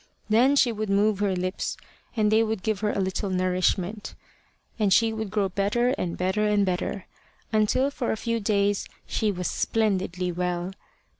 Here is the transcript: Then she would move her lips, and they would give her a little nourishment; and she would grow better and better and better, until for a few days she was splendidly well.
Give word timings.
Then 0.31 0.55
she 0.55 0.71
would 0.71 0.89
move 0.89 1.19
her 1.19 1.35
lips, 1.35 1.77
and 2.17 2.31
they 2.31 2.41
would 2.41 2.63
give 2.63 2.79
her 2.79 2.91
a 2.91 2.99
little 2.99 3.29
nourishment; 3.29 4.15
and 4.79 4.91
she 4.91 5.13
would 5.13 5.29
grow 5.29 5.47
better 5.47 5.89
and 5.89 6.17
better 6.17 6.47
and 6.47 6.65
better, 6.65 7.05
until 7.53 7.91
for 7.91 8.11
a 8.11 8.17
few 8.17 8.39
days 8.39 8.87
she 9.05 9.31
was 9.31 9.47
splendidly 9.47 10.31
well. 10.31 10.71